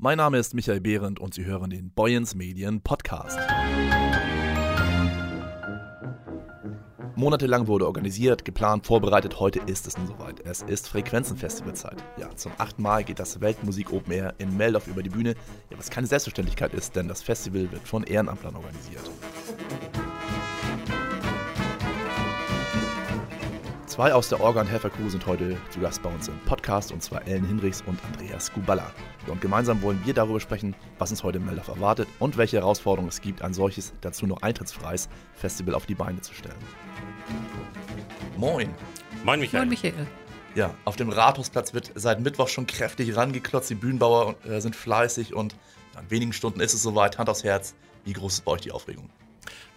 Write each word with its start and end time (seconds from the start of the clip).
Mein 0.00 0.18
Name 0.18 0.38
ist 0.38 0.54
Michael 0.54 0.80
Behrendt 0.80 1.18
und 1.18 1.34
Sie 1.34 1.44
hören 1.44 1.70
den 1.70 1.90
Boyens 1.90 2.36
Medien 2.36 2.80
Podcast. 2.82 3.36
Monatelang 7.16 7.66
wurde 7.66 7.84
organisiert, 7.84 8.44
geplant, 8.44 8.86
vorbereitet. 8.86 9.40
Heute 9.40 9.58
ist 9.66 9.88
es 9.88 9.98
nun 9.98 10.06
soweit. 10.06 10.38
Es 10.46 10.62
ist 10.62 10.86
Frequenzenfestivalzeit. 10.86 11.96
Ja, 12.16 12.30
zum 12.36 12.52
achten 12.58 12.80
Mal 12.80 13.02
geht 13.02 13.18
das 13.18 13.40
Weltmusik 13.40 13.92
Open 13.92 14.12
Air 14.12 14.34
in 14.38 14.56
Meldorf 14.56 14.86
über 14.86 15.02
die 15.02 15.10
Bühne. 15.10 15.34
Ja, 15.68 15.76
was 15.76 15.90
keine 15.90 16.06
Selbstverständlichkeit 16.06 16.74
ist, 16.74 16.94
denn 16.94 17.08
das 17.08 17.20
Festival 17.20 17.72
wird 17.72 17.88
von 17.88 18.04
Ehrenamtlern 18.04 18.54
organisiert. 18.54 19.10
Zwei 23.98 24.14
aus 24.14 24.28
der 24.28 24.40
Organ 24.40 24.68
Helfer 24.68 24.90
Crew 24.90 25.08
sind 25.08 25.26
heute 25.26 25.56
zu 25.70 25.80
Gast 25.80 26.04
bei 26.04 26.08
uns 26.08 26.28
im 26.28 26.38
Podcast 26.46 26.92
und 26.92 27.02
zwar 27.02 27.26
Ellen 27.26 27.44
Hinrichs 27.44 27.82
und 27.84 27.98
Andreas 28.04 28.52
Kuballa. 28.52 28.92
Ja, 29.26 29.32
und 29.32 29.40
gemeinsam 29.40 29.82
wollen 29.82 30.00
wir 30.04 30.14
darüber 30.14 30.38
sprechen, 30.38 30.76
was 30.98 31.10
uns 31.10 31.24
heute 31.24 31.38
in 31.38 31.44
Meldorf 31.44 31.66
erwartet 31.66 32.06
und 32.20 32.36
welche 32.36 32.58
Herausforderungen 32.58 33.08
es 33.08 33.20
gibt, 33.20 33.42
ein 33.42 33.52
solches, 33.52 33.92
dazu 34.00 34.28
noch 34.28 34.40
eintrittsfreies 34.40 35.08
Festival 35.34 35.74
auf 35.74 35.86
die 35.86 35.96
Beine 35.96 36.20
zu 36.20 36.32
stellen. 36.32 36.54
Moin. 38.36 38.72
Moin, 39.24 39.40
Michael. 39.40 39.62
Moin, 39.62 39.68
Michael. 39.68 40.06
Ja, 40.54 40.72
auf 40.84 40.94
dem 40.94 41.08
Rathausplatz 41.08 41.74
wird 41.74 41.90
seit 41.96 42.20
Mittwoch 42.20 42.46
schon 42.46 42.68
kräftig 42.68 43.16
rangeklotzt. 43.16 43.68
Die 43.68 43.74
Bühnenbauer 43.74 44.36
äh, 44.44 44.60
sind 44.60 44.76
fleißig 44.76 45.34
und 45.34 45.56
in 46.00 46.08
wenigen 46.08 46.32
Stunden 46.32 46.60
ist 46.60 46.72
es 46.72 46.84
soweit. 46.84 47.18
Hand 47.18 47.28
aufs 47.28 47.42
Herz. 47.42 47.74
Wie 48.04 48.12
groß 48.12 48.34
ist 48.34 48.44
bei 48.44 48.52
euch 48.52 48.60
die 48.60 48.70
Aufregung? 48.70 49.10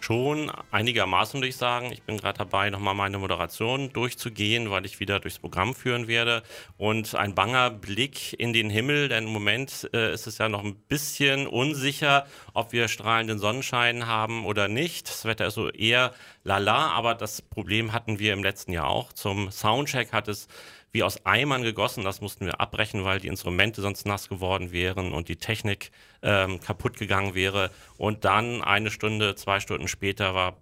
Schon 0.02 0.50
einigermaßen, 0.72 1.38
würde 1.38 1.46
ich 1.46 1.56
sagen. 1.56 1.92
Ich 1.92 2.02
bin 2.02 2.16
gerade 2.16 2.36
dabei, 2.36 2.70
nochmal 2.70 2.94
meine 2.94 3.18
Moderation 3.18 3.92
durchzugehen, 3.92 4.68
weil 4.68 4.84
ich 4.84 4.98
wieder 4.98 5.20
durchs 5.20 5.38
Programm 5.38 5.76
führen 5.76 6.08
werde. 6.08 6.42
Und 6.76 7.14
ein 7.14 7.36
banger 7.36 7.70
Blick 7.70 8.32
in 8.32 8.52
den 8.52 8.68
Himmel, 8.68 9.08
denn 9.08 9.28
im 9.28 9.32
Moment 9.32 9.88
äh, 9.94 10.12
ist 10.12 10.26
es 10.26 10.38
ja 10.38 10.48
noch 10.48 10.64
ein 10.64 10.74
bisschen 10.74 11.46
unsicher, 11.46 12.26
ob 12.52 12.72
wir 12.72 12.88
strahlenden 12.88 13.38
Sonnenschein 13.38 14.08
haben 14.08 14.44
oder 14.44 14.66
nicht. 14.66 15.08
Das 15.08 15.24
Wetter 15.24 15.46
ist 15.46 15.54
so 15.54 15.70
eher 15.70 16.12
lala, 16.42 16.88
aber 16.88 17.14
das 17.14 17.40
Problem 17.40 17.92
hatten 17.92 18.18
wir 18.18 18.32
im 18.32 18.42
letzten 18.42 18.72
Jahr 18.72 18.88
auch. 18.88 19.12
Zum 19.12 19.52
Soundcheck 19.52 20.12
hat 20.12 20.26
es 20.26 20.48
wie 20.92 21.02
aus 21.02 21.24
Eimern 21.26 21.62
gegossen. 21.62 22.04
Das 22.04 22.20
mussten 22.20 22.46
wir 22.46 22.60
abbrechen, 22.60 23.04
weil 23.04 23.18
die 23.18 23.28
Instrumente 23.28 23.80
sonst 23.80 24.06
nass 24.06 24.28
geworden 24.28 24.72
wären 24.72 25.12
und 25.12 25.28
die 25.28 25.36
Technik 25.36 25.90
ähm, 26.22 26.60
kaputt 26.60 26.98
gegangen 26.98 27.34
wäre. 27.34 27.70
Und 27.96 28.24
dann 28.24 28.62
eine 28.62 28.90
Stunde, 28.90 29.34
zwei 29.34 29.58
Stunden 29.58 29.88
später 29.88 30.34
war 30.34 30.56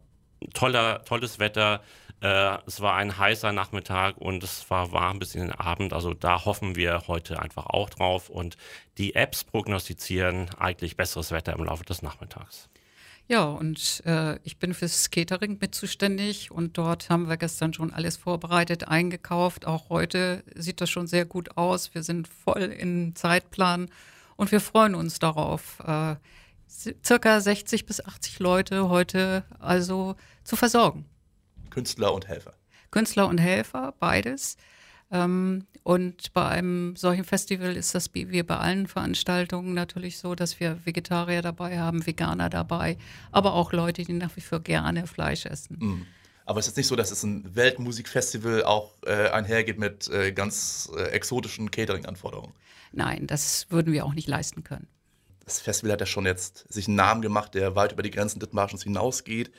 toller, 0.55 1.05
tolles 1.05 1.39
Wetter. 1.39 1.83
Äh, 2.23 2.59
es 2.67 2.81
war 2.81 2.95
ein 2.95 3.19
heißer 3.19 3.53
Nachmittag 3.53 4.17
und 4.19 4.43
es 4.45 4.71
war 4.71 4.93
warm 4.93 5.19
bis 5.19 5.35
in 5.35 5.43
den 5.43 5.53
Abend. 5.53 5.93
Also 5.93 6.15
da 6.15 6.45
hoffen 6.45 6.77
wir 6.77 7.09
heute 7.09 7.43
einfach 7.43 7.67
auch 7.67 7.91
drauf. 7.91 8.31
Und 8.31 8.57
die 8.99 9.15
Apps 9.17 9.45
prognostizieren 9.45 10.49
eigentlich 10.59 10.97
besseres 10.97 11.33
Wetter 11.33 11.55
im 11.55 11.65
Laufe 11.65 11.85
des 11.85 12.03
Nachmittags. 12.03 12.70
Ja, 13.31 13.45
und 13.45 14.03
äh, 14.07 14.41
ich 14.43 14.59
bin 14.59 14.75
fürs 14.75 15.09
Catering 15.13 15.59
mit 15.61 15.73
zuständig 15.73 16.51
und 16.51 16.77
dort 16.77 17.11
haben 17.11 17.29
wir 17.29 17.37
gestern 17.37 17.73
schon 17.73 17.93
alles 17.93 18.17
vorbereitet, 18.17 18.89
eingekauft. 18.89 19.69
Auch 19.69 19.89
heute 19.89 20.43
sieht 20.57 20.81
das 20.81 20.91
schon 20.91 21.07
sehr 21.07 21.27
gut 21.27 21.57
aus. 21.57 21.95
Wir 21.95 22.03
sind 22.03 22.27
voll 22.27 22.63
im 22.63 23.15
Zeitplan 23.15 23.89
und 24.35 24.51
wir 24.51 24.61
freuen 24.61 24.97
uns 24.97 25.21
darauf, 25.21 25.79
äh, 25.87 26.17
circa 27.05 27.41
60 27.41 27.87
bis 27.87 28.05
80 28.05 28.41
Leute 28.41 28.89
heute 28.89 29.45
also 29.61 30.17
zu 30.43 30.57
versorgen. 30.57 31.05
Künstler 31.71 32.13
und 32.13 32.27
Helfer. 32.27 32.55
Künstler 32.91 33.29
und 33.29 33.39
Helfer, 33.39 33.95
beides. 34.01 34.57
Ähm, 35.11 35.67
und 35.83 36.33
bei 36.35 36.47
einem 36.47 36.95
solchen 36.97 37.25
Festival 37.25 37.75
ist 37.77 37.95
das 37.95 38.15
wie 38.15 38.43
bei 38.43 38.57
allen 38.57 38.87
Veranstaltungen 38.87 39.75
natürlich 39.75 40.19
so, 40.19 40.35
dass 40.35 40.61
wir 40.61 40.79
Vegetarier 40.85 41.43
dabei 41.43 41.79
haben, 41.79 42.07
Veganer 42.07 42.51
dabei, 42.51 42.97
aber 43.33 43.55
auch 43.55 43.73
Leute, 43.73 44.05
die 44.05 44.13
nach 44.13 44.37
wie 44.37 44.41
vor 44.41 44.61
gerne 44.61 45.07
Fleisch 45.07 45.47
essen. 45.47 45.77
Mhm. 45.81 46.07
Aber 46.45 46.61
es 46.61 46.67
ist 46.67 46.77
nicht 46.77 46.89
so, 46.89 46.97
dass 46.97 47.11
es 47.11 47.23
ein 47.23 47.55
Weltmusikfestival 47.55 48.65
auch 48.65 48.93
äh, 49.07 49.29
einhergeht 49.29 49.79
mit 49.79 50.09
äh, 50.09 50.33
ganz 50.33 50.91
äh, 50.97 51.05
exotischen 51.11 51.71
Catering-Anforderungen. 51.71 52.53
Nein, 52.93 53.27
das 53.27 53.67
würden 53.71 53.93
wir 53.93 54.05
auch 54.05 54.15
nicht 54.15 54.27
leisten 54.27 54.65
können. 54.65 54.89
Das 55.45 55.61
Festival 55.61 55.93
hat 55.93 56.01
ja 56.01 56.07
schon 56.07 56.27
jetzt 56.27 56.67
sich 56.73 56.89
einen 56.89 56.97
Namen 56.97 57.23
gemacht, 57.23 57.55
der 57.55 57.77
weit 57.77 57.93
über 57.93 58.03
die 58.03 58.11
Grenzen 58.11 58.41
des 58.41 58.53
Marschens 58.53 58.83
hinausgeht. 58.83 59.53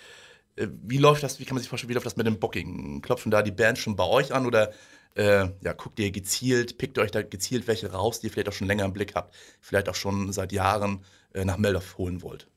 Äh, 0.56 0.68
wie 0.84 0.98
läuft 0.98 1.24
das, 1.24 1.40
wie 1.40 1.46
kann 1.46 1.56
man 1.56 1.62
sich 1.62 1.70
vorstellen, 1.70 1.90
wie 1.90 1.94
läuft 1.94 2.06
das 2.06 2.18
mit 2.18 2.28
dem 2.28 2.40
Booking? 2.40 3.02
Klopfen 3.02 3.32
da 3.32 3.42
die 3.42 3.52
Bands 3.52 3.80
schon 3.80 3.96
bei 3.96 4.06
euch 4.06 4.34
an 4.34 4.46
oder 4.46 4.72
äh, 5.16 5.50
ja, 5.62 5.74
guckt 5.74 6.00
ihr 6.00 6.12
gezielt, 6.12 6.78
pickt 6.78 6.98
euch 6.98 7.12
da 7.12 7.22
gezielt 7.22 7.68
welche 7.68 7.92
raus, 7.92 8.20
die 8.20 8.28
ihr 8.28 8.32
vielleicht 8.32 8.50
auch 8.50 8.54
schon 8.54 8.68
länger 8.68 8.86
im 8.86 8.94
Blick 8.94 9.16
habt, 9.16 9.36
vielleicht 9.60 9.90
auch 9.90 9.96
schon 9.96 10.32
seit 10.32 10.52
Jahren 10.52 11.04
äh, 11.34 11.46
nach 11.46 11.58
Meldorf 11.58 11.98
holen 11.98 12.22
wollt? 12.22 12.48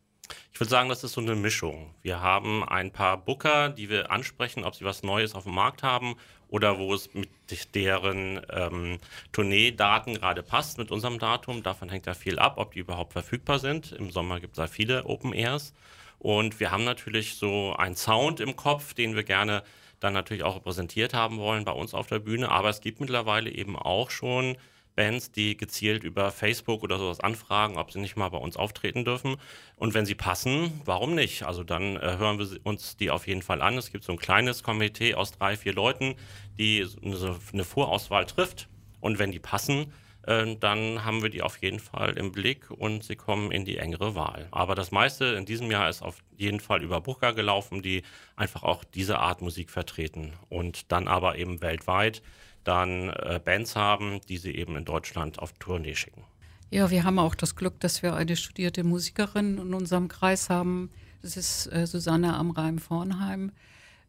Ich 0.53 0.61
würde 0.61 0.71
sagen, 0.71 0.89
das 0.89 1.05
ist 1.05 1.13
so 1.13 1.21
eine 1.21 1.35
Mischung. 1.35 1.95
Wir 2.01 2.21
haben 2.21 2.65
ein 2.65 2.93
paar 2.93 3.19
Booker, 3.19 3.69
die 3.69 3.91
wir 3.91 4.11
ansprechen, 4.11 4.65
ob 4.65 4.75
sie 4.75 4.85
was 4.85 5.03
Neues 5.03 5.35
auf 5.35 5.45
dem 5.45 5.55
Markt 5.55 5.83
haben 5.83 6.15
oder 6.49 6.79
wo 6.79 6.95
es 6.95 7.11
mit 7.13 7.29
deren 7.75 8.41
ähm, 8.51 8.99
Tourneedaten 9.33 10.15
gerade 10.15 10.43
passt 10.43 10.79
mit 10.79 10.91
unserem 10.91 11.19
Datum. 11.19 11.63
Davon 11.63 11.89
hängt 11.89 12.07
ja 12.07 12.15
viel 12.15 12.39
ab, 12.39 12.55
ob 12.57 12.73
die 12.73 12.79
überhaupt 12.79 13.13
verfügbar 13.13 13.59
sind. 13.59 13.93
Im 13.93 14.11
Sommer 14.11 14.41
gibt 14.41 14.53
es 14.53 14.57
da 14.59 14.67
viele 14.67 15.05
Open 15.05 15.33
Airs. 15.33 15.75
Und 16.25 16.59
wir 16.59 16.71
haben 16.71 16.85
natürlich 16.85 17.35
so 17.35 17.75
einen 17.77 17.97
Sound 17.97 18.41
im 18.41 18.57
Kopf, 18.57 18.95
den 18.95 19.15
wir 19.15 19.25
gerne 19.25 19.63
dann 20.01 20.15
natürlich 20.15 20.43
auch 20.43 20.63
präsentiert 20.63 21.13
haben 21.13 21.37
wollen 21.37 21.67
bei 21.67 21.73
uns 21.73 21.93
auf 21.93 22.07
der 22.07 22.19
Bühne. 22.19 22.49
Aber 22.51 22.71
es 22.71 22.81
gibt 22.81 22.99
mittlerweile 22.99 23.51
eben 23.51 23.77
auch 23.77 24.09
schon 24.09 24.57
Bands, 24.97 25.33
die 25.33 25.55
gezielt 25.55 26.03
über 26.03 26.31
Facebook 26.31 26.83
oder 26.83 26.97
sowas 26.97 27.21
anfragen, 27.21 27.77
ob 27.77 27.93
sie 27.93 28.01
nicht 28.01 28.17
mal 28.17 28.31
bei 28.31 28.39
uns 28.39 28.57
auftreten 28.57 29.05
dürfen. 29.05 29.37
Und 29.77 29.93
wenn 29.93 30.07
sie 30.07 30.15
passen, 30.15 30.81
warum 30.87 31.15
nicht? 31.15 31.43
Also 31.43 31.63
dann 31.63 31.97
äh, 31.97 32.17
hören 32.17 32.39
wir 32.39 32.49
uns 32.63 32.97
die 32.97 33.11
auf 33.11 33.27
jeden 33.27 33.43
Fall 33.43 33.61
an. 33.61 33.77
Es 33.77 33.93
gibt 33.93 34.05
so 34.05 34.13
ein 34.13 34.19
kleines 34.19 34.63
Komitee 34.63 35.15
aus 35.15 35.33
drei, 35.33 35.59
vier 35.59 35.75
Leuten, 35.75 36.15
die 36.57 36.87
so 36.87 37.37
eine 37.53 37.65
Vorauswahl 37.65 38.25
trifft. 38.25 38.71
Und 39.03 39.19
wenn 39.19 39.31
die 39.31 39.41
passen, 39.41 39.93
dann 40.27 41.05
haben 41.05 41.23
wir 41.23 41.29
die 41.29 41.43
auf 41.43 41.59
jeden 41.59 41.81
Fall 41.81 42.17
im 42.17 42.33
Blick 42.33 42.71
und 42.71 43.05
sie 43.05 43.17
kommen 43.17 43.51
in 43.53 43.65
die 43.65 43.77
engere 43.77 44.15
Wahl. 44.15 44.49
Aber 44.51 44.75
das 44.75 44.91
meiste 44.91 45.27
in 45.27 45.45
diesem 45.45 45.71
Jahr 45.71 45.89
ist 45.89 46.03
auf 46.03 46.19
jeden 46.37 46.61
Fall 46.61 46.83
über 46.83 47.01
Booker 47.01 47.35
gelaufen, 47.35 47.83
die 47.83 48.03
einfach 48.37 48.63
auch 48.63 48.85
diese 48.85 49.19
Art 49.19 49.43
Musik 49.43 49.71
vertreten 49.71 50.33
und 50.49 50.91
dann 50.93 51.09
aber 51.09 51.37
eben 51.37 51.61
weltweit 51.61 52.23
dann 52.65 53.11
äh, 53.11 53.41
Bands 53.45 53.77
haben, 53.77 54.21
die 54.29 54.39
sie 54.39 54.55
eben 54.55 54.77
in 54.77 54.87
Deutschland 54.87 55.39
auf 55.39 55.53
Tournee 55.59 55.95
schicken. 55.95 56.25
Ja, 56.71 56.91
wir 56.91 57.05
haben 57.05 57.19
auch 57.19 57.35
das 57.35 57.57
Glück, 57.57 57.79
dass 57.81 58.03
wir 58.03 58.15
eine 58.15 58.37
studierte 58.37 58.83
Musikerin 58.85 59.59
in 59.59 59.75
unserem 59.75 60.09
Kreis 60.09 60.49
haben. 60.49 60.91
Das 61.21 61.37
ist 61.37 61.67
äh, 61.67 61.87
Susanne 61.87 62.35
Amreim-Vornheim. 62.35 63.51
Äh, 63.51 63.53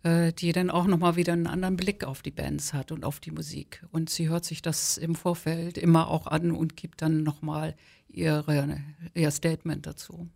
die 0.06 0.52
dann 0.52 0.70
auch 0.70 0.86
nochmal 0.86 1.16
wieder 1.16 1.34
einen 1.34 1.48
anderen 1.48 1.78
Blick 1.78 2.04
auf 2.04 2.22
die 2.22 2.30
Bands 2.30 2.74
hat 2.74 2.92
und 2.92 3.04
auf 3.04 3.20
die 3.20 3.32
Musik. 3.32 3.84
Und 3.92 4.12
sie 4.12 4.30
hört 4.30 4.46
sich 4.46 4.62
das 4.62 4.98
im 4.98 5.16
Vorfeld 5.16 5.80
immer 5.80 6.10
auch 6.10 6.28
an 6.28 6.52
und 6.52 6.78
gibt 6.78 7.02
dann 7.02 7.24
nochmal 7.24 7.76
ihre, 8.08 8.80
ihr 9.16 9.32
Statement 9.32 9.88
dazu. 9.88 10.30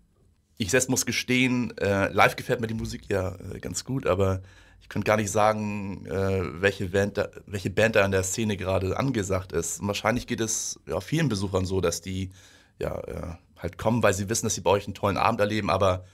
Ich 0.57 0.71
selbst 0.71 0.89
muss 0.89 1.05
gestehen, 1.05 1.77
äh, 1.77 2.11
live 2.11 2.35
gefällt 2.35 2.59
mir 2.59 2.67
die 2.67 2.73
Musik 2.73 3.09
ja 3.09 3.35
äh, 3.35 3.59
ganz 3.59 3.85
gut, 3.85 4.05
aber 4.05 4.41
ich 4.81 4.89
könnte 4.89 5.05
gar 5.05 5.15
nicht 5.15 5.31
sagen, 5.31 6.05
äh, 6.05 6.61
welche, 6.61 6.89
Band 6.89 7.17
da, 7.17 7.29
welche 7.45 7.69
Band 7.69 7.95
da 7.95 8.03
in 8.03 8.11
der 8.11 8.23
Szene 8.23 8.57
gerade 8.57 8.97
angesagt 8.97 9.53
ist. 9.53 9.79
Und 9.79 9.87
wahrscheinlich 9.87 10.27
geht 10.27 10.41
es 10.41 10.79
ja, 10.85 10.99
vielen 10.99 11.29
Besuchern 11.29 11.65
so, 11.65 11.79
dass 11.79 12.01
die 12.01 12.31
ja, 12.77 12.99
äh, 12.99 13.35
halt 13.57 13.77
kommen, 13.77 14.03
weil 14.03 14.13
sie 14.13 14.29
wissen, 14.29 14.47
dass 14.47 14.55
sie 14.55 14.61
bei 14.61 14.71
euch 14.71 14.85
einen 14.85 14.95
tollen 14.95 15.17
Abend 15.17 15.39
erleben, 15.39 15.69
aber 15.69 16.05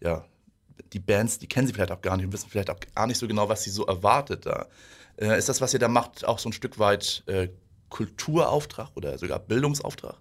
ja, 0.00 0.24
die 0.92 1.00
Bands, 1.00 1.38
die 1.38 1.46
kennen 1.46 1.66
sie 1.66 1.72
vielleicht 1.72 1.92
auch 1.92 2.00
gar 2.00 2.16
nicht 2.16 2.26
und 2.26 2.32
wissen 2.32 2.50
vielleicht 2.50 2.70
auch 2.70 2.80
gar 2.94 3.06
nicht 3.06 3.18
so 3.18 3.26
genau, 3.26 3.48
was 3.48 3.62
sie 3.62 3.70
so 3.70 3.86
erwartet 3.86 4.46
da. 4.46 4.66
Äh, 5.16 5.38
ist 5.38 5.48
das, 5.48 5.60
was 5.60 5.72
ihr 5.72 5.80
da 5.80 5.88
macht, 5.88 6.24
auch 6.24 6.38
so 6.38 6.48
ein 6.48 6.52
Stück 6.52 6.78
weit 6.78 7.22
äh, 7.26 7.48
Kulturauftrag 7.88 8.90
oder 8.94 9.18
sogar 9.18 9.38
Bildungsauftrag? 9.38 10.16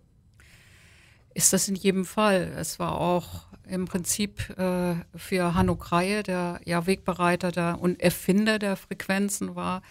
Ist 1.33 1.53
das 1.53 1.69
in 1.69 1.75
jedem 1.75 2.03
Fall. 2.03 2.53
Es 2.57 2.77
war 2.79 2.99
auch 2.99 3.45
im 3.67 3.85
Prinzip 3.85 4.49
äh, 4.57 4.95
für 5.15 5.55
Hanno 5.55 5.75
Kreie, 5.77 6.23
der 6.23 6.59
ja 6.65 6.85
Wegbereiter 6.85 7.51
der 7.51 7.79
und 7.79 8.01
Erfinder 8.01 8.59
der 8.59 8.75
Frequenzen 8.75 9.55
war, 9.55 9.81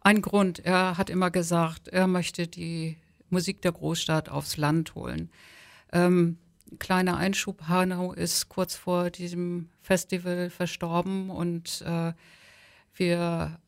ein 0.00 0.22
Grund. 0.22 0.64
Er 0.64 0.96
hat 0.96 1.10
immer 1.10 1.30
gesagt, 1.30 1.88
er 1.88 2.06
möchte 2.06 2.46
die 2.46 2.96
Musik 3.28 3.60
der 3.60 3.72
Großstadt 3.72 4.28
aufs 4.30 4.56
Land 4.56 4.94
holen. 4.94 5.30
Ähm, 5.92 6.38
kleiner 6.78 7.16
Einschub, 7.16 7.68
Hanau 7.68 8.12
ist 8.12 8.48
kurz 8.48 8.74
vor 8.74 9.10
diesem 9.10 9.68
Festival 9.82 10.50
verstorben 10.50 11.30
und 11.30 11.82
äh, 11.86 12.12
wir 12.94 13.58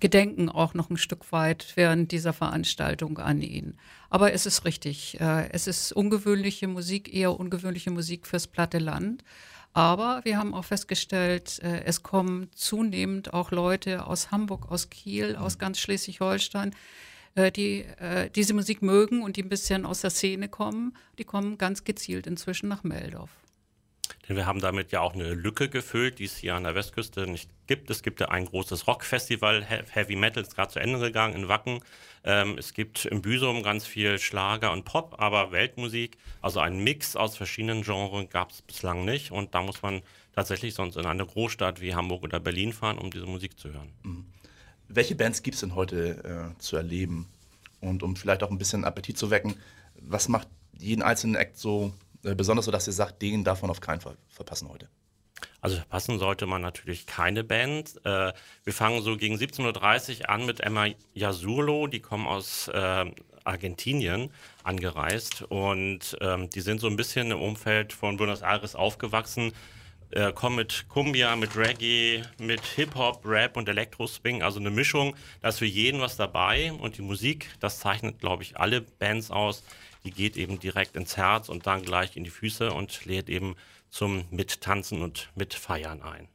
gedenken 0.00 0.48
auch 0.48 0.74
noch 0.74 0.90
ein 0.90 0.96
Stück 0.96 1.32
weit 1.32 1.72
während 1.74 2.12
dieser 2.12 2.32
Veranstaltung 2.32 3.18
an 3.18 3.42
ihn. 3.42 3.76
Aber 4.10 4.32
es 4.32 4.46
ist 4.46 4.64
richtig, 4.64 5.20
äh, 5.20 5.50
es 5.50 5.66
ist 5.66 5.92
ungewöhnliche 5.92 6.68
Musik, 6.68 7.12
eher 7.12 7.38
ungewöhnliche 7.38 7.90
Musik 7.90 8.26
fürs 8.26 8.46
platte 8.46 8.78
Land. 8.78 9.24
Aber 9.72 10.20
wir 10.24 10.38
haben 10.38 10.54
auch 10.54 10.64
festgestellt, 10.64 11.60
äh, 11.62 11.84
es 11.84 12.02
kommen 12.02 12.48
zunehmend 12.54 13.34
auch 13.34 13.50
Leute 13.50 14.06
aus 14.06 14.30
Hamburg, 14.30 14.70
aus 14.70 14.90
Kiel, 14.90 15.36
aus 15.36 15.58
ganz 15.58 15.78
Schleswig-Holstein, 15.78 16.74
äh, 17.34 17.50
die 17.50 17.84
äh, 17.98 18.30
diese 18.30 18.54
Musik 18.54 18.82
mögen 18.82 19.22
und 19.22 19.36
die 19.36 19.42
ein 19.42 19.48
bisschen 19.48 19.86
aus 19.86 20.00
der 20.00 20.10
Szene 20.10 20.48
kommen, 20.48 20.96
die 21.18 21.24
kommen 21.24 21.58
ganz 21.58 21.84
gezielt 21.84 22.26
inzwischen 22.26 22.68
nach 22.68 22.84
Meldorf. 22.84 23.30
Denn 24.28 24.36
wir 24.36 24.46
haben 24.46 24.60
damit 24.60 24.92
ja 24.92 25.00
auch 25.00 25.14
eine 25.14 25.32
Lücke 25.32 25.68
gefüllt, 25.70 26.18
die 26.18 26.24
es 26.24 26.36
hier 26.36 26.54
an 26.54 26.64
der 26.64 26.74
Westküste 26.74 27.26
nicht 27.26 27.50
gibt. 27.66 27.88
Es 27.90 28.02
gibt 28.02 28.20
ja 28.20 28.28
ein 28.28 28.44
großes 28.44 28.86
Rockfestival, 28.86 29.64
Heavy 29.64 30.16
Metal 30.16 30.42
ist 30.42 30.54
gerade 30.54 30.70
zu 30.70 30.80
Ende 30.80 30.98
gegangen 30.98 31.34
in 31.34 31.48
Wacken. 31.48 31.80
Ähm, 32.24 32.56
es 32.58 32.74
gibt 32.74 33.06
im 33.06 33.22
Büsum 33.22 33.62
ganz 33.62 33.86
viel 33.86 34.18
Schlager 34.18 34.72
und 34.72 34.84
Pop, 34.84 35.16
aber 35.18 35.50
Weltmusik, 35.50 36.18
also 36.42 36.60
einen 36.60 36.84
Mix 36.84 37.16
aus 37.16 37.36
verschiedenen 37.36 37.82
Genres 37.82 38.28
gab 38.28 38.50
es 38.50 38.60
bislang 38.60 39.04
nicht. 39.04 39.30
Und 39.30 39.54
da 39.54 39.62
muss 39.62 39.82
man 39.82 40.02
tatsächlich 40.34 40.74
sonst 40.74 40.96
in 40.96 41.06
eine 41.06 41.24
Großstadt 41.24 41.80
wie 41.80 41.94
Hamburg 41.94 42.22
oder 42.22 42.38
Berlin 42.38 42.72
fahren, 42.72 42.98
um 42.98 43.10
diese 43.10 43.26
Musik 43.26 43.58
zu 43.58 43.72
hören. 43.72 43.92
Mhm. 44.02 44.26
Welche 44.88 45.14
Bands 45.14 45.42
gibt 45.42 45.54
es 45.54 45.60
denn 45.60 45.74
heute 45.74 46.54
äh, 46.56 46.58
zu 46.58 46.76
erleben? 46.76 47.28
Und 47.80 48.02
um 48.02 48.16
vielleicht 48.16 48.42
auch 48.42 48.50
ein 48.50 48.58
bisschen 48.58 48.84
Appetit 48.84 49.18
zu 49.18 49.30
wecken, 49.30 49.54
was 50.00 50.28
macht 50.28 50.48
jeden 50.76 51.02
einzelnen 51.02 51.36
Act 51.36 51.58
so 51.58 51.92
äh, 52.24 52.34
besonders, 52.34 52.64
so 52.64 52.70
dass 52.70 52.86
ihr 52.86 52.92
sagt, 52.92 53.22
den 53.22 53.44
darf 53.44 53.62
man 53.62 53.70
auf 53.70 53.80
keinen 53.80 54.00
Fall 54.00 54.16
verpassen 54.28 54.68
heute? 54.68 54.88
Also 55.60 55.76
verpassen 55.76 56.18
sollte 56.18 56.46
man 56.46 56.62
natürlich 56.62 57.06
keine 57.06 57.44
Band. 57.44 58.00
Äh, 58.04 58.32
wir 58.64 58.72
fangen 58.72 59.02
so 59.02 59.16
gegen 59.16 59.36
17.30 59.36 60.20
Uhr 60.20 60.30
an 60.30 60.46
mit 60.46 60.60
Emma 60.60 60.86
Yasurlo, 61.14 61.86
die 61.86 62.00
kommen 62.00 62.26
aus 62.26 62.68
äh, 62.68 63.04
Argentinien 63.44 64.30
angereist 64.62 65.42
und 65.42 66.16
ähm, 66.20 66.50
die 66.50 66.60
sind 66.60 66.80
so 66.80 66.86
ein 66.86 66.96
bisschen 66.96 67.30
im 67.30 67.40
Umfeld 67.40 67.92
von 67.92 68.16
Buenos 68.16 68.42
Aires 68.42 68.74
aufgewachsen, 68.74 69.52
äh, 70.10 70.32
kommen 70.32 70.56
mit 70.56 70.86
Cumbia, 70.88 71.36
mit 71.36 71.56
Reggae, 71.56 72.22
mit 72.38 72.64
Hip-Hop, 72.64 73.24
Rap 73.24 73.56
und 73.56 73.68
Elektro-Swing, 73.68 74.42
also 74.42 74.58
eine 74.60 74.70
Mischung. 74.70 75.14
Da 75.42 75.48
ist 75.48 75.58
für 75.58 75.66
jeden 75.66 76.00
was 76.00 76.16
dabei 76.16 76.72
und 76.72 76.98
die 76.98 77.02
Musik, 77.02 77.50
das 77.60 77.78
zeichnet, 77.80 78.18
glaube 78.18 78.42
ich, 78.42 78.58
alle 78.58 78.80
Bands 78.80 79.30
aus. 79.30 79.62
Die 80.04 80.10
geht 80.10 80.36
eben 80.36 80.58
direkt 80.58 80.96
ins 80.96 81.16
Herz 81.16 81.48
und 81.48 81.66
dann 81.66 81.82
gleich 81.82 82.16
in 82.16 82.24
die 82.24 82.30
Füße 82.30 82.72
und 82.72 83.04
lädt 83.04 83.28
eben 83.28 83.56
zum 83.90 84.24
Mittanzen 84.30 85.02
und 85.02 85.30
Mitfeiern 85.34 86.02
ein. 86.02 86.28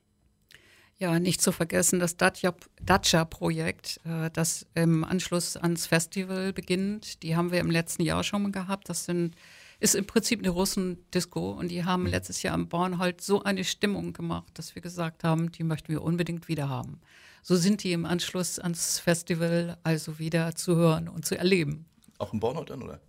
Ja, 0.99 1.19
nicht 1.19 1.41
zu 1.41 1.51
vergessen 1.51 1.99
das 1.99 2.15
Dacia-Projekt, 2.17 3.99
äh, 4.05 4.29
das 4.31 4.65
im 4.73 5.03
Anschluss 5.03 5.57
ans 5.57 5.87
Festival 5.87 6.53
beginnt. 6.53 7.23
Die 7.23 7.35
haben 7.35 7.51
wir 7.51 7.59
im 7.59 7.71
letzten 7.71 8.03
Jahr 8.03 8.23
schon 8.23 8.43
mal 8.43 8.51
gehabt. 8.51 8.87
Das 8.89 9.05
sind, 9.05 9.35
ist 9.83 9.95
im 9.95 10.05
Prinzip 10.05 10.39
eine 10.39 10.49
Russen-Disco 10.49 11.51
und 11.51 11.67
die 11.67 11.83
haben 11.83 12.03
mhm. 12.03 12.09
letztes 12.09 12.41
Jahr 12.41 12.53
am 12.53 12.69
Born 12.69 12.99
halt 12.99 13.19
so 13.19 13.43
eine 13.43 13.65
Stimmung 13.65 14.13
gemacht, 14.13 14.47
dass 14.53 14.75
wir 14.75 14.81
gesagt 14.81 15.25
haben, 15.25 15.51
die 15.51 15.63
möchten 15.63 15.89
wir 15.89 16.01
unbedingt 16.01 16.47
wieder 16.47 16.69
haben. 16.69 17.01
So 17.41 17.57
sind 17.57 17.83
die 17.83 17.91
im 17.91 18.05
Anschluss 18.05 18.59
ans 18.59 18.99
Festival 18.99 19.77
also 19.83 20.19
wieder 20.19 20.55
zu 20.55 20.77
hören 20.77 21.09
und 21.09 21.25
zu 21.25 21.37
erleben. 21.37 21.85
Auch 22.17 22.31
im 22.31 22.39
Bornholm 22.39 22.65
dann, 22.65 22.81
oder? 22.81 23.01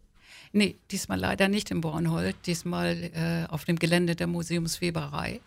Nee, 0.51 0.77
diesmal 0.91 1.21
leider 1.21 1.47
nicht 1.47 1.71
in 1.71 1.81
Bornholm, 1.81 2.35
diesmal 2.45 3.11
äh, 3.15 3.47
auf 3.49 3.65
dem 3.65 3.79
Gelände 3.79 4.17
der 4.17 4.27
Museumsweberei, 4.27 5.41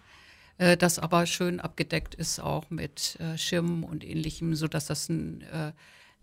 äh, 0.57 0.77
das 0.77 0.97
aber 0.97 1.25
schön 1.25 1.59
abgedeckt 1.59 2.15
ist 2.15 2.39
auch 2.39 2.69
mit 2.69 3.17
äh, 3.19 3.37
Schirmen 3.37 3.83
und 3.83 4.05
ähnlichem, 4.05 4.55
sodass 4.55 4.85
das 4.85 5.09
ein, 5.09 5.41
äh, 5.41 5.73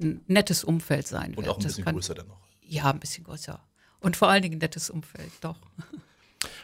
ein 0.00 0.22
nettes 0.28 0.64
Umfeld 0.64 1.06
sein 1.06 1.34
und 1.34 1.44
wird. 1.44 1.46
Und 1.46 1.52
auch 1.52 1.58
ein 1.58 1.64
bisschen 1.64 1.84
größer 1.84 2.14
dann 2.14 2.28
noch. 2.28 2.38
Ja, 2.62 2.90
ein 2.90 3.00
bisschen 3.00 3.24
größer. 3.24 3.60
Und 4.04 4.18
vor 4.18 4.28
allen 4.28 4.42
Dingen 4.42 4.56
ein 4.56 4.58
nettes 4.58 4.90
Umfeld, 4.90 5.32
doch. 5.40 5.56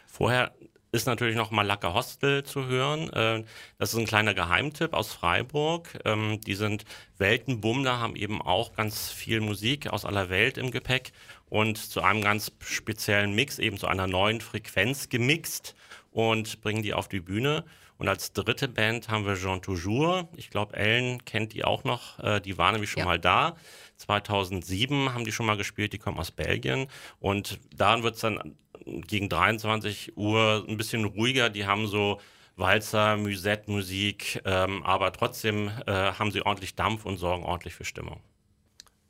Vorher 0.07 0.53
ist 0.93 1.07
natürlich 1.07 1.37
noch 1.37 1.51
Malacca 1.51 1.95
Hostel 1.95 2.45
zu 2.45 2.67
hören. 2.67 3.11
Äh, 3.15 3.45
das 3.79 3.95
ist 3.95 3.99
ein 3.99 4.05
kleiner 4.05 4.35
Geheimtipp 4.35 4.93
aus 4.93 5.15
Freiburg. 5.15 5.89
Ähm, 6.05 6.39
die 6.43 6.55
sind 6.55 6.85
Weltenbummler, 7.17 7.99
haben 7.99 8.15
eben 8.15 8.43
auch 8.43 8.75
ganz 8.75 9.11
viel 9.11 9.41
Musik 9.41 9.89
aus 9.89 10.05
aller 10.05 10.29
Welt 10.29 10.59
im 10.59 10.71
Gepäck 10.71 11.13
und 11.49 11.79
zu 11.79 12.03
einem 12.03 12.21
ganz 12.21 12.53
speziellen 12.61 13.35
Mix, 13.35 13.59
eben 13.59 13.79
zu 13.79 13.87
einer 13.87 14.07
neuen 14.07 14.43
Frequenz 14.43 15.09
gemixt 15.09 15.75
und 16.11 16.61
bringen 16.61 16.83
die 16.83 16.93
auf 16.93 17.09
die 17.09 17.21
Bühne. 17.21 17.65
Und 18.01 18.09
als 18.09 18.33
dritte 18.33 18.67
Band 18.67 19.11
haben 19.11 19.27
wir 19.27 19.35
Jean 19.35 19.61
Toujours. 19.61 20.25
Ich 20.35 20.49
glaube, 20.49 20.75
Ellen 20.75 21.23
kennt 21.27 21.53
die 21.53 21.65
auch 21.65 21.85
noch. 21.85 22.19
Äh, 22.19 22.41
die 22.41 22.57
war 22.57 22.73
nämlich 22.73 22.91
schon 22.91 23.01
ja. 23.01 23.05
mal 23.05 23.19
da. 23.19 23.57
2007 23.99 25.13
haben 25.13 25.27
die 25.27 25.33
schon 25.33 25.45
mal 25.45 25.59
gespielt. 25.59 25.93
Die 25.93 25.99
kommen 25.99 26.19
aus 26.19 26.31
Belgien. 26.31 26.87
Und 27.21 27.61
daran 27.77 28.03
wird 28.03 28.15
es 28.15 28.23
dann 28.23 28.57
gegen 28.87 29.29
23 29.29 30.17
Uhr 30.17 30.65
ein 30.67 30.79
bisschen 30.79 31.05
ruhiger. 31.05 31.51
Die 31.51 31.67
haben 31.67 31.87
so 31.87 32.19
Walzer, 32.57 33.19
Musette-Musik, 33.19 34.41
ähm, 34.47 34.83
aber 34.83 35.13
trotzdem 35.13 35.69
äh, 35.87 35.93
haben 35.93 36.31
sie 36.31 36.41
ordentlich 36.41 36.77
Dampf 36.77 37.05
und 37.05 37.19
sorgen 37.19 37.45
ordentlich 37.45 37.75
für 37.75 37.85
Stimmung. 37.85 38.23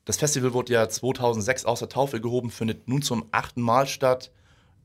Das 0.04 0.16
Festival 0.16 0.52
wurde 0.52 0.72
ja 0.72 0.88
2006 0.88 1.64
aus 1.64 1.78
der 1.78 1.90
Taufe 1.90 2.20
gehoben, 2.20 2.50
findet 2.50 2.88
nun 2.88 3.02
zum 3.02 3.28
achten 3.30 3.60
Mal 3.60 3.86
statt. 3.86 4.32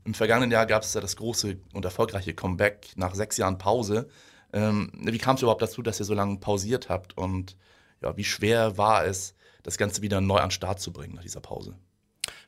Im 0.06 0.14
vergangenen 0.14 0.52
Jahr 0.52 0.66
gab 0.66 0.84
es 0.84 0.94
ja 0.94 1.00
das 1.00 1.16
große 1.16 1.58
und 1.72 1.84
erfolgreiche 1.84 2.32
Comeback 2.32 2.90
nach 2.94 3.16
sechs 3.16 3.36
Jahren 3.38 3.58
Pause. 3.58 4.08
Ähm, 4.52 4.92
wie 5.02 5.18
kam 5.18 5.34
es 5.34 5.42
überhaupt 5.42 5.62
dazu, 5.62 5.82
dass 5.82 5.98
ihr 5.98 6.06
so 6.06 6.14
lange 6.14 6.38
pausiert 6.38 6.88
habt 6.88 7.18
und 7.18 7.56
ja, 8.00 8.16
wie 8.16 8.22
schwer 8.22 8.78
war 8.78 9.04
es, 9.04 9.34
das 9.64 9.78
Ganze 9.78 10.02
wieder 10.02 10.20
neu 10.20 10.36
an 10.36 10.46
den 10.46 10.52
Start 10.52 10.78
zu 10.78 10.92
bringen 10.92 11.14
nach 11.16 11.22
dieser 11.22 11.40
Pause? 11.40 11.74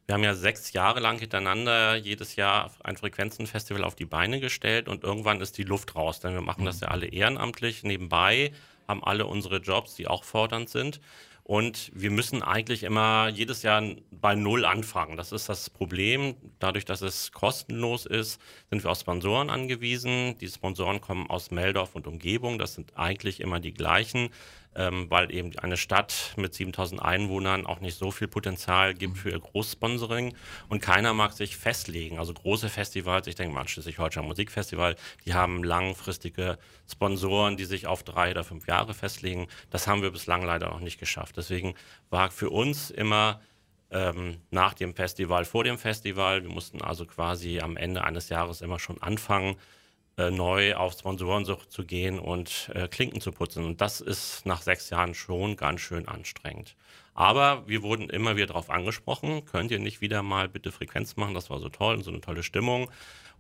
Wir 0.07 0.15
haben 0.15 0.23
ja 0.23 0.35
sechs 0.35 0.73
Jahre 0.73 1.01
lang 1.01 1.19
hintereinander 1.19 1.97
jedes 1.97 2.37
Jahr 2.37 2.71
ein 2.85 2.97
Frequenzenfestival 2.97 3.83
auf 3.83 3.97
die 3.97 4.07
Beine 4.07 4.39
gestellt 4.39 4.89
und 4.89 5.03
irgendwann 5.03 5.41
ist 5.41 5.59
die 5.59 5.65
Luft 5.65 5.97
raus, 5.97 6.21
denn 6.21 6.35
wir 6.35 6.41
machen 6.41 6.65
das 6.65 6.79
ja 6.79 6.89
alle 6.89 7.07
ehrenamtlich 7.07 7.83
nebenbei, 7.83 8.53
haben 8.87 9.03
alle 9.03 9.27
unsere 9.27 9.59
Jobs, 9.59 9.97
die 9.97 10.07
auch 10.07 10.23
fordernd 10.23 10.71
sind. 10.71 11.01
Und 11.49 11.91
wir 11.95 12.11
müssen 12.11 12.43
eigentlich 12.43 12.83
immer 12.83 13.29
jedes 13.29 13.63
Jahr 13.63 13.83
bei 14.11 14.35
Null 14.35 14.67
anfangen. 14.67 15.17
Das 15.17 15.33
ist 15.33 15.49
das 15.49 15.71
Problem. 15.71 16.35
Dadurch, 16.59 16.85
dass 16.85 17.01
es 17.01 17.33
kostenlos 17.33 18.05
ist, 18.05 18.39
sind 18.69 18.85
wir 18.85 18.91
auf 18.91 18.99
Sponsoren 18.99 19.49
angewiesen. 19.49 20.37
Die 20.37 20.49
Sponsoren 20.49 21.01
kommen 21.01 21.31
aus 21.31 21.51
Meldorf 21.51 21.95
und 21.95 22.07
Umgebung. 22.07 22.59
Das 22.59 22.75
sind 22.75 22.99
eigentlich 22.99 23.41
immer 23.41 23.61
die 23.61 23.73
gleichen 23.73 24.29
ähm, 24.75 25.11
weil 25.11 25.33
eben 25.33 25.59
eine 25.59 25.77
Stadt 25.77 26.35
mit 26.37 26.55
7000 26.55 27.03
Einwohnern 27.03 27.67
auch 27.67 27.81
nicht 27.81 27.99
so 27.99 28.11
viel 28.11 28.29
Potenzial 28.29 28.95
gibt 28.95 29.19
für 29.19 29.31
ihr 29.31 29.41
Großsponsoring 29.41 30.35
und 30.69 30.81
keiner 30.81 31.15
mag 31.15 31.33
sich 31.33 31.57
festlegen. 31.57 32.19
Also 32.19 32.35
große 32.35 32.69
Festivals, 32.69 33.27
ich 33.27 33.35
denke 33.35 33.55
mal 33.55 33.63
an 33.63 33.69
Schleswig-Holstein 33.69 34.25
Musikfestival, 34.25 34.97
die 35.25 35.35
haben 35.35 35.65
langfristige 35.65 36.59
Sponsoren, 36.91 37.57
die 37.57 37.65
sich 37.65 37.87
auf 37.87 38.03
drei 38.03 38.31
oder 38.31 38.45
fünf 38.45 38.67
Jahre 38.67 38.95
festlegen. 38.95 39.49
Das 39.71 39.87
haben 39.87 40.03
wir 40.03 40.11
bislang 40.11 40.43
leider 40.43 40.69
noch 40.69 40.81
nicht 40.81 40.99
geschafft. 40.99 41.37
Deswegen 41.37 41.75
war 42.11 42.31
für 42.31 42.51
uns 42.51 42.91
immer 42.91 43.41
ähm, 43.91 44.39
nach 44.51 44.75
dem 44.75 44.95
Festival, 44.95 45.45
vor 45.45 45.65
dem 45.65 45.79
Festival. 45.79 46.43
Wir 46.43 46.51
mussten 46.51 46.83
also 46.83 47.07
quasi 47.07 47.61
am 47.61 47.77
Ende 47.77 48.05
eines 48.05 48.29
Jahres 48.29 48.61
immer 48.61 48.79
schon 48.79 49.01
anfangen, 49.03 49.57
äh, 50.19 50.31
neu 50.31 50.75
auf 50.75 50.95
Sponsorensucht 50.95 51.71
zu 51.71 51.85
gehen 51.85 52.19
und 52.19 52.71
äh, 52.75 52.89
Klinken 52.89 53.21
zu 53.21 53.31
putzen. 53.33 53.65
Und 53.65 53.81
das 53.81 54.01
ist 54.01 54.45
nach 54.45 54.63
sechs 54.63 54.91
Jahren 54.91 55.15
schon 55.15 55.57
ganz 55.57 55.81
schön 55.81 56.09
anstrengend. 56.09 56.75
Aber 57.15 57.67
wir 57.67 57.83
wurden 57.83 58.11
immer 58.11 58.37
wieder 58.37 58.49
darauf 58.49 58.69
angesprochen, 58.69 59.45
könnt 59.45 59.71
ihr 59.71 59.79
nicht 59.79 60.01
wieder 60.01 60.23
mal 60.23 60.49
bitte 60.49 60.73
Frequenz 60.73 61.17
machen, 61.17 61.35
das 61.35 61.51
war 61.51 61.59
so 61.59 61.69
toll 61.69 61.97
und 61.97 62.03
so 62.03 62.11
eine 62.11 62.21
tolle 62.21 62.43
Stimmung. 62.43 62.91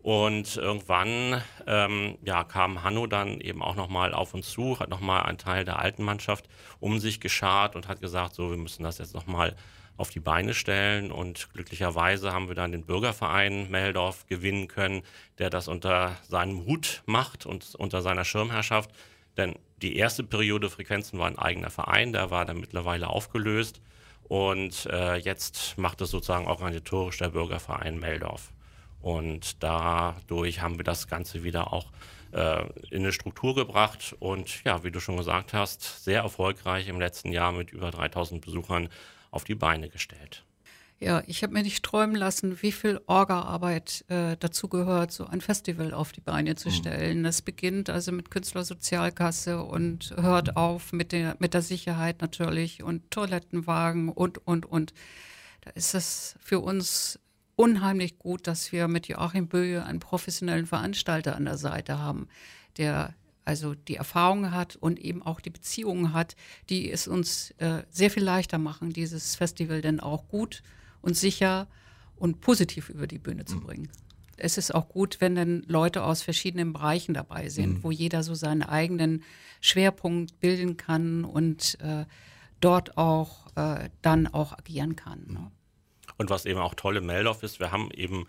Und 0.00 0.56
irgendwann 0.56 1.42
ähm, 1.66 2.18
ja, 2.22 2.44
kam 2.44 2.84
Hanno 2.84 3.06
dann 3.08 3.40
eben 3.40 3.62
auch 3.62 3.74
nochmal 3.74 4.14
auf 4.14 4.32
uns 4.32 4.48
zu, 4.48 4.78
hat 4.78 4.88
nochmal 4.88 5.24
einen 5.24 5.38
Teil 5.38 5.64
der 5.64 5.80
alten 5.80 6.04
Mannschaft 6.04 6.48
um 6.78 7.00
sich 7.00 7.20
geschart 7.20 7.74
und 7.74 7.88
hat 7.88 8.00
gesagt, 8.00 8.34
so, 8.34 8.50
wir 8.50 8.56
müssen 8.56 8.84
das 8.84 8.98
jetzt 8.98 9.14
nochmal 9.14 9.56
auf 9.98 10.08
die 10.08 10.20
Beine 10.20 10.54
stellen. 10.54 11.12
Und 11.12 11.52
glücklicherweise 11.52 12.32
haben 12.32 12.48
wir 12.48 12.54
dann 12.54 12.72
den 12.72 12.86
Bürgerverein 12.86 13.70
Meldorf 13.70 14.26
gewinnen 14.26 14.68
können, 14.68 15.02
der 15.38 15.50
das 15.50 15.68
unter 15.68 16.16
seinem 16.26 16.64
Hut 16.64 17.02
macht 17.04 17.44
und 17.44 17.74
unter 17.74 18.00
seiner 18.00 18.24
Schirmherrschaft. 18.24 18.90
Denn 19.36 19.54
die 19.82 19.96
erste 19.96 20.24
Periode 20.24 20.70
Frequenzen 20.70 21.18
war 21.18 21.26
ein 21.26 21.38
eigener 21.38 21.70
Verein, 21.70 22.12
der 22.12 22.30
war 22.30 22.46
dann 22.46 22.60
mittlerweile 22.60 23.08
aufgelöst. 23.08 23.82
Und 24.28 24.86
äh, 24.86 25.16
jetzt 25.16 25.76
macht 25.78 26.00
es 26.00 26.10
sozusagen 26.10 26.46
organisatorisch 26.46 27.18
der 27.18 27.30
Bürgerverein 27.30 27.98
Meldorf. 27.98 28.52
Und 29.00 29.62
dadurch 29.62 30.60
haben 30.60 30.78
wir 30.78 30.84
das 30.84 31.08
Ganze 31.08 31.44
wieder 31.44 31.72
auch 31.72 31.86
äh, 32.32 32.66
in 32.90 33.02
eine 33.02 33.12
Struktur 33.12 33.54
gebracht 33.54 34.14
und 34.18 34.62
ja, 34.64 34.84
wie 34.84 34.90
du 34.90 35.00
schon 35.00 35.16
gesagt 35.16 35.54
hast, 35.54 36.04
sehr 36.04 36.22
erfolgreich 36.22 36.88
im 36.88 37.00
letzten 37.00 37.32
Jahr 37.32 37.52
mit 37.52 37.70
über 37.70 37.90
3000 37.90 38.44
Besuchern 38.44 38.88
auf 39.30 39.44
die 39.44 39.54
Beine 39.54 39.88
gestellt. 39.88 40.44
Ja, 41.00 41.22
ich 41.28 41.44
habe 41.44 41.52
mir 41.52 41.62
nicht 41.62 41.84
träumen 41.84 42.16
lassen, 42.16 42.60
wie 42.60 42.72
viel 42.72 43.00
Orga-Arbeit 43.06 44.04
äh, 44.08 44.36
dazu 44.36 44.68
gehört, 44.68 45.12
so 45.12 45.26
ein 45.26 45.40
Festival 45.40 45.94
auf 45.94 46.10
die 46.10 46.20
Beine 46.20 46.56
zu 46.56 46.70
mhm. 46.70 46.72
stellen. 46.72 47.24
Es 47.24 47.40
beginnt 47.40 47.88
also 47.88 48.10
mit 48.10 48.32
Künstlersozialkasse 48.32 49.62
und 49.62 50.12
hört 50.16 50.56
auf 50.56 50.92
mit 50.92 51.12
der, 51.12 51.36
mit 51.38 51.54
der 51.54 51.62
Sicherheit 51.62 52.20
natürlich 52.20 52.82
und 52.82 53.12
Toilettenwagen 53.12 54.08
und, 54.08 54.44
und, 54.44 54.66
und. 54.66 54.92
Da 55.60 55.70
ist 55.70 55.94
es 55.94 56.36
für 56.40 56.58
uns 56.58 57.20
unheimlich 57.54 58.18
gut, 58.18 58.48
dass 58.48 58.72
wir 58.72 58.88
mit 58.88 59.06
Joachim 59.06 59.46
Böhe 59.46 59.84
einen 59.84 60.00
professionellen 60.00 60.66
Veranstalter 60.66 61.36
an 61.36 61.44
der 61.44 61.58
Seite 61.58 61.98
haben, 62.00 62.28
der 62.76 63.14
also 63.48 63.74
die 63.74 63.96
Erfahrung 63.96 64.52
hat 64.52 64.76
und 64.76 64.98
eben 64.98 65.22
auch 65.22 65.40
die 65.40 65.48
Beziehungen 65.48 66.12
hat, 66.12 66.36
die 66.68 66.92
es 66.92 67.08
uns 67.08 67.52
äh, 67.52 67.82
sehr 67.88 68.10
viel 68.10 68.22
leichter 68.22 68.58
machen, 68.58 68.92
dieses 68.92 69.36
Festival 69.36 69.80
dann 69.80 70.00
auch 70.00 70.28
gut 70.28 70.62
und 71.00 71.16
sicher 71.16 71.66
und 72.16 72.42
positiv 72.42 72.90
über 72.90 73.06
die 73.06 73.18
Bühne 73.18 73.46
zu 73.46 73.56
mhm. 73.56 73.62
bringen. 73.62 73.88
Es 74.36 74.58
ist 74.58 74.74
auch 74.74 74.90
gut, 74.90 75.22
wenn 75.22 75.34
dann 75.34 75.62
Leute 75.66 76.04
aus 76.04 76.20
verschiedenen 76.20 76.74
Bereichen 76.74 77.14
dabei 77.14 77.48
sind, 77.48 77.78
mhm. 77.78 77.84
wo 77.84 77.90
jeder 77.90 78.22
so 78.22 78.34
seinen 78.34 78.62
eigenen 78.62 79.24
Schwerpunkt 79.62 80.38
bilden 80.40 80.76
kann 80.76 81.24
und 81.24 81.80
äh, 81.80 82.04
dort 82.60 82.98
auch 82.98 83.46
äh, 83.56 83.88
dann 84.02 84.26
auch 84.26 84.52
agieren 84.52 84.94
kann. 84.94 85.24
Ne? 85.26 85.50
Und 86.18 86.28
was 86.28 86.44
eben 86.44 86.60
auch 86.60 86.74
tolle 86.74 87.00
Meldorf 87.00 87.42
ist, 87.42 87.60
wir 87.60 87.72
haben 87.72 87.90
eben 87.92 88.26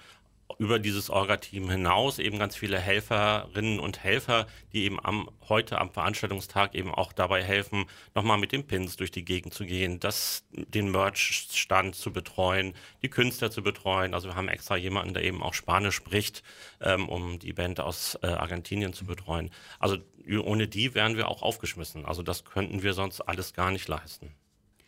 über 0.60 0.78
dieses 0.78 1.10
Orga-Team 1.10 1.70
hinaus 1.70 2.20
eben 2.20 2.38
ganz 2.38 2.54
viele 2.54 2.78
Helferinnen 2.78 3.80
und 3.80 4.04
Helfer, 4.04 4.46
die 4.74 4.84
eben 4.84 5.04
am, 5.04 5.30
heute 5.48 5.80
am 5.80 5.90
Veranstaltungstag 5.90 6.76
eben 6.76 6.94
auch 6.94 7.14
dabei 7.14 7.42
helfen, 7.42 7.86
nochmal 8.14 8.38
mit 8.38 8.52
den 8.52 8.68
Pins 8.68 8.98
durch 8.98 9.10
die 9.10 9.24
Gegend 9.24 9.54
zu 9.54 9.66
gehen, 9.66 10.02
das, 10.02 10.44
den 10.52 10.92
Merch-Stand 10.92 11.96
zu 11.96 12.12
betreuen, 12.12 12.74
die 13.02 13.10
Künstler 13.10 13.50
zu 13.52 13.64
betreuen. 13.64 14.14
Also 14.14 14.28
wir 14.28 14.36
haben 14.36 14.50
extra 14.50 14.76
jemanden, 14.76 15.14
der 15.14 15.24
eben 15.24 15.42
auch 15.42 15.54
Spanisch 15.54 15.96
spricht, 15.96 16.44
ähm, 16.82 17.08
um 17.08 17.40
die 17.40 17.54
Band 17.54 17.80
aus 17.80 18.20
äh, 18.22 18.28
Argentinien 18.28 18.92
zu 18.92 19.06
betreuen. 19.06 19.52
Also 19.80 19.98
ohne 20.44 20.68
die 20.68 20.94
wären 20.94 21.16
wir 21.16 21.30
auch 21.30 21.42
aufgeschmissen. 21.42 22.06
Also 22.06 22.22
das 22.22 22.44
könnten 22.44 22.84
wir 22.84 22.94
sonst 22.94 23.22
alles 23.22 23.54
gar 23.54 23.72
nicht 23.72 23.88
leisten. 23.88 24.34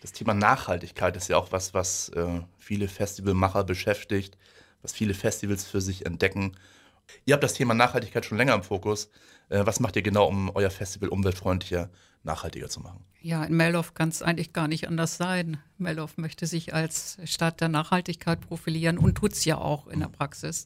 Das 0.02 0.12
Thema 0.12 0.34
Nachhaltigkeit 0.34 1.16
ist 1.16 1.30
ja 1.30 1.38
auch 1.38 1.54
was, 1.54 1.74
was 1.74 2.10
äh, 2.10 2.42
viele 2.58 2.90
Festivalmacher 2.90 3.64
beschäftigt 3.64 4.38
was 4.82 4.94
viele 4.94 5.14
Festivals 5.14 5.66
für 5.66 5.82
sich 5.82 6.06
entdecken. 6.06 6.58
Ihr 7.26 7.34
habt 7.34 7.44
das 7.44 7.54
Thema 7.54 7.74
Nachhaltigkeit 7.74 8.26
schon 8.26 8.38
länger 8.38 8.56
im 8.56 8.64
Fokus. 8.64 9.10
Äh, 9.50 9.66
was 9.66 9.80
macht 9.80 9.96
ihr 9.96 10.02
genau, 10.02 10.28
um 10.28 10.50
euer 10.56 10.70
Festival 10.70 11.10
umweltfreundlicher, 11.10 11.90
nachhaltiger 12.24 12.70
zu 12.70 12.80
machen? 12.80 13.04
Ja, 13.22 13.44
in 13.44 13.56
Meldorf 13.56 13.94
kann 13.94 14.10
es 14.10 14.22
eigentlich 14.22 14.54
gar 14.54 14.68
nicht 14.68 14.88
anders 14.88 15.18
sein. 15.18 15.58
Meldorf 15.78 16.18
möchte 16.18 16.48
sich 16.48 16.74
als 16.74 17.20
Stadt 17.26 17.62
der 17.62 17.70
Nachhaltigkeit 17.70 18.42
profilieren 18.42 18.98
und 18.98 19.16
tut 19.16 19.34
es 19.34 19.46
ja 19.46 19.58
auch 19.58 19.88
in 19.88 20.00
der 20.00 20.08
Praxis. 20.08 20.66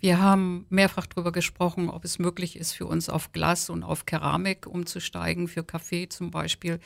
Wir 0.00 0.20
haben 0.20 0.64
mehrfach 0.70 1.06
darüber 1.06 1.32
gesprochen, 1.32 1.90
ob 1.90 2.04
es 2.04 2.20
möglich 2.20 2.56
ist, 2.56 2.72
für 2.72 2.86
uns 2.86 3.08
auf 3.08 3.32
Glas 3.32 3.68
und 3.68 3.82
auf 3.82 4.06
Keramik 4.06 4.66
umzusteigen, 4.66 5.48
für 5.48 5.64
Kaffee 5.64 6.08
zum 6.08 6.30
Beispiel 6.30 6.78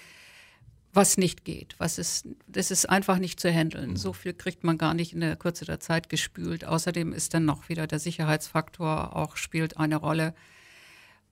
was 0.93 1.17
nicht 1.17 1.45
geht. 1.45 1.75
Was 1.79 1.99
ist, 1.99 2.29
das 2.47 2.71
ist 2.71 2.89
einfach 2.89 3.19
nicht 3.19 3.41
zu 3.41 3.51
handeln. 3.51 3.91
Mhm. 3.91 3.97
So 3.97 4.13
viel 4.13 4.35
kriegt 4.35 4.63
man 4.63 4.79
gar 4.79 4.95
nicht 4.95 5.15
in 5.15 5.21
der 5.21 5.37
Kürze 5.37 5.65
der 5.65 5.81
Zeit 5.81 6.09
gespült. 6.09 6.65
Außerdem 6.65 7.13
ist 7.13 7.35
dann 7.35 7.45
noch 7.45 7.69
wieder 7.69 7.87
der 7.87 7.99
Sicherheitsfaktor 7.99 9.17
auch 9.17 9.37
spielt 9.37 9.79
eine 9.79 9.97
Rolle. 9.97 10.35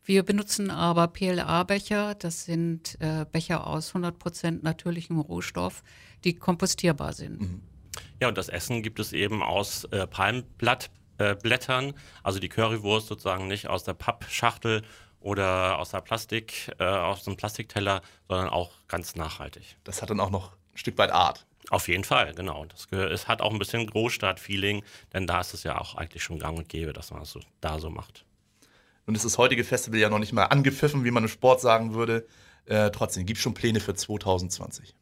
Wir 0.02 0.22
benutzen 0.22 0.70
aber 0.70 1.08
PLA-Becher. 1.08 2.14
Das 2.14 2.46
sind 2.46 2.96
äh, 3.00 3.26
Becher 3.30 3.66
aus 3.66 3.94
100% 3.94 4.60
natürlichem 4.62 5.20
Rohstoff, 5.20 5.82
die 6.24 6.34
kompostierbar 6.34 7.12
sind. 7.12 7.40
Mhm. 7.40 7.62
Ja, 8.20 8.28
und 8.28 8.38
das 8.38 8.48
Essen 8.48 8.82
gibt 8.82 8.98
es 8.98 9.12
eben 9.12 9.42
aus 9.42 9.84
äh, 9.84 10.06
Palmblattblättern, 10.06 11.90
äh, 11.90 11.94
also 12.22 12.38
die 12.38 12.48
Currywurst 12.48 13.08
sozusagen 13.08 13.46
nicht 13.46 13.68
aus 13.68 13.84
der 13.84 13.94
Pappschachtel 13.94 14.82
oder 15.20 15.78
aus 15.78 15.90
der 15.90 16.00
Plastik, 16.00 16.72
äh, 16.78 16.84
aus 16.84 17.26
einem 17.26 17.36
Plastikteller, 17.36 18.02
sondern 18.28 18.48
auch 18.48 18.70
ganz 18.88 19.16
nachhaltig. 19.16 19.76
Das 19.84 20.02
hat 20.02 20.10
dann 20.10 20.20
auch 20.20 20.30
noch 20.30 20.52
ein 20.72 20.78
Stück 20.78 20.98
weit 20.98 21.12
Art. 21.12 21.46
Auf 21.68 21.88
jeden 21.88 22.04
Fall, 22.04 22.34
genau. 22.34 22.64
Das, 22.64 22.86
es 22.90 23.28
hat 23.28 23.42
auch 23.42 23.52
ein 23.52 23.58
bisschen 23.58 23.86
Großstadt-Feeling, 23.86 24.82
denn 25.12 25.26
da 25.26 25.40
ist 25.40 25.54
es 25.54 25.62
ja 25.62 25.78
auch 25.78 25.94
eigentlich 25.94 26.22
schon 26.22 26.38
gang 26.38 26.58
und 26.58 26.68
gäbe, 26.68 26.92
dass 26.92 27.10
man 27.10 27.22
es 27.22 27.30
so, 27.30 27.40
da 27.60 27.78
so 27.78 27.90
macht. 27.90 28.24
Nun 29.06 29.14
ist 29.14 29.24
das 29.24 29.38
heutige 29.38 29.64
Festival 29.64 30.00
ja 30.00 30.08
noch 30.08 30.18
nicht 30.18 30.32
mal 30.32 30.44
angepfiffen, 30.44 31.04
wie 31.04 31.10
man 31.10 31.24
im 31.24 31.28
Sport 31.28 31.60
sagen 31.60 31.94
würde. 31.94 32.26
Äh, 32.66 32.90
trotzdem, 32.90 33.26
gibt 33.26 33.38
es 33.38 33.42
schon 33.42 33.54
Pläne 33.54 33.80
für 33.80 33.94
2020? 33.94 34.94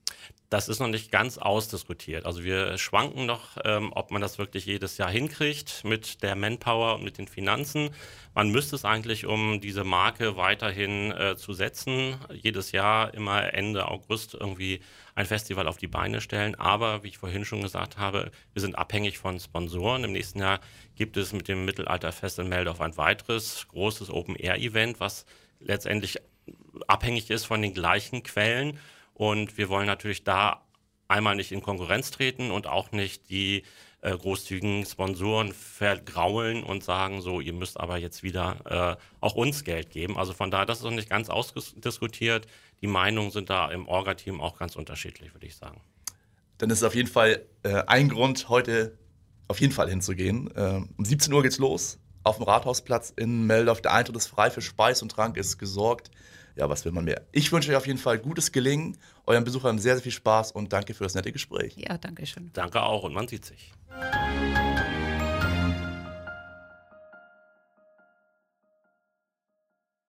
Das 0.51 0.71
ist 0.71 0.81
noch 0.81 0.89
nicht 0.89 1.13
ganz 1.13 1.37
ausdiskutiert. 1.37 2.25
Also 2.25 2.43
wir 2.43 2.79
schwanken 2.79 3.27
noch, 3.27 3.59
ähm, 3.67 3.93
ob 3.95 4.11
man 4.11 4.23
das 4.23 4.39
wirklich 4.39 4.65
jedes 4.65 4.97
Jahr 4.97 5.11
hinkriegt 5.11 5.85
mit 5.85 6.23
der 6.23 6.37
Manpower 6.37 6.95
und 6.95 7.05
mit 7.05 7.19
den 7.19 7.29
Finanzen. 7.29 7.91
Man 8.35 8.49
müsste 8.49 8.77
es 8.77 8.87
eigentlich, 8.87 9.27
um 9.27 9.61
diese 9.61 9.85
Marke 9.85 10.39
weiterhin 10.39 11.13
äh, 11.13 11.37
zu 11.37 11.53
setzen, 11.53 12.17
jedes 12.33 12.73
Jahr 12.73 13.13
immer 13.13 13.53
Ende 13.53 13.89
August 13.89 14.33
irgendwie 14.33 14.81
ein 15.15 15.27
Festival 15.27 15.69
auf 15.69 15.77
die 15.77 15.87
Beine 15.87 16.23
stellen. 16.23 16.55
Aber 16.55 17.03
wie 17.03 17.09
ich 17.09 17.19
vorhin 17.19 17.45
schon 17.45 17.61
gesagt 17.61 17.99
habe, 17.99 18.31
wir 18.55 18.63
sind 18.63 18.79
abhängig 18.79 19.19
von 19.19 19.39
Sponsoren. 19.39 20.05
Im 20.05 20.13
nächsten 20.13 20.39
Jahr 20.39 20.61
gibt 20.95 21.19
es 21.19 21.35
mit 21.35 21.49
dem 21.49 21.67
Mittelalterfest 21.67 22.39
in 22.39 22.49
Meldorf 22.49 22.81
ein 22.81 22.97
weiteres 22.97 23.69
großes 23.69 24.09
Open-Air-Event, 24.09 24.99
was 24.99 25.27
letztendlich 25.61 26.17
abhängig 26.87 27.31
ist 27.31 27.45
von 27.45 27.63
den 27.63 27.75
gleichen 27.75 28.23
Quellen. 28.23 28.79
Und 29.15 29.59
wir 29.59 29.69
wollen 29.69 29.87
natürlich 29.87 30.25
da 30.25 30.63
einmal 31.09 31.35
nicht 31.35 31.53
in 31.53 31.63
Konkurrenz 31.63 32.11
treten 32.11 32.51
und 32.51 32.67
auch 32.67 32.93
nicht 32.93 33.31
die 33.31 33.65
äh, 34.01 34.17
großzügigen 34.17 34.85
Sponsoren 34.87 35.53
vergraulen 35.53 36.63
und 36.63 36.85
sagen, 36.85 37.21
so, 37.21 37.41
ihr 37.41 37.53
müsst 37.53 37.81
aber 37.81 37.97
jetzt 37.97 38.23
wieder 38.23 38.97
äh, 39.01 39.03
auch 39.21 39.35
uns 39.35 39.65
Geld 39.65 39.91
geben. 39.91 40.17
Also 40.17 40.35
von 40.35 40.51
daher, 40.51 40.67
das 40.67 40.79
ist 40.79 40.85
noch 40.85 40.91
nicht 40.93 41.11
ganz 41.11 41.31
ausdiskutiert. 41.31 42.47
Die 42.81 42.87
Meinungen 42.87 43.31
sind 43.31 43.51
da 43.51 43.71
im 43.71 43.89
Orga-Team 43.89 44.41
auch 44.41 44.59
ganz 44.59 44.77
unterschiedlich, 44.77 45.35
würde 45.35 45.47
ich 45.47 45.57
sagen. 45.57 45.81
Dann 46.59 46.71
ist 46.71 46.79
es 46.79 46.85
auf 46.85 46.95
jeden 46.95 47.09
Fall 47.09 47.45
äh, 47.63 47.83
ein 47.87 48.09
Grund, 48.09 48.49
heute 48.49 48.97
auf 49.49 49.61
jeden 49.61 49.73
Fall 49.73 49.89
hinzugehen. 49.89 50.51
Ähm, 50.55 50.91
um 50.97 51.05
17 51.05 51.33
Uhr 51.33 51.43
geht's 51.43 51.59
los 51.59 51.99
auf 52.23 52.37
dem 52.37 52.45
Rathausplatz 52.45 53.13
in 53.17 53.47
Meldorf. 53.47 53.81
Der 53.81 53.95
Eintritt 53.95 54.17
ist 54.17 54.27
frei 54.27 54.51
für 54.51 54.61
Speis 54.61 55.03
und 55.03 55.11
Trank, 55.11 55.37
ist 55.37 55.59
gesorgt 55.59 56.11
ja, 56.59 56.69
was 56.69 56.85
will 56.85 56.93
man 56.93 57.05
mehr? 57.05 57.23
Ich 57.33 57.53
wünsche 57.53 57.71
euch 57.71 57.77
auf 57.77 57.87
jeden 57.87 57.99
Fall 57.99 58.19
gutes 58.19 58.51
Gelingen, 58.53 58.97
euren 59.27 59.45
Besuchern 59.45 59.79
sehr, 59.79 59.95
sehr 59.95 60.03
viel 60.03 60.13
Spaß 60.13 60.53
und 60.53 60.73
danke 60.73 60.93
für 60.93 61.05
das 61.05 61.15
nette 61.15 61.33
Gespräch. 61.33 61.77
Ja, 61.77 61.97
danke 61.99 62.27
schön. 62.27 62.51
Danke 62.53 62.83
auch 62.83 63.05
und 63.05 63.15
man 63.15 63.29
sieht 63.29 63.45
sich. 63.45 63.73